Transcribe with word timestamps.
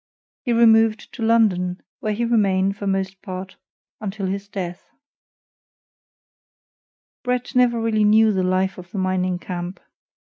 He 0.41 0.51
removed 0.51 1.13
to 1.13 1.21
London 1.21 1.79
where 1.99 2.13
he 2.13 2.25
remained, 2.25 2.75
for 2.75 2.87
most 2.87 3.21
part, 3.21 3.57
until 3.99 4.25
his 4.25 4.47
death. 4.47 4.89
Bret 7.21 7.41
Harte 7.49 7.55
never 7.55 7.79
really 7.79 8.03
knew 8.03 8.33
the 8.33 8.41
life 8.41 8.79
of 8.79 8.89
the 8.89 8.97
mining 8.97 9.37
camp. 9.37 9.79